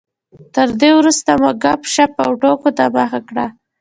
تر 0.55 0.67
دې 0.79 0.89
وروسته 0.99 1.31
مو 1.41 1.51
ګپ 1.63 1.81
شپ 1.93 2.11
او 2.23 2.31
ټوکو 2.41 2.69
ته 2.77 2.83
مخه 2.95 3.19
کړه. 3.27 3.45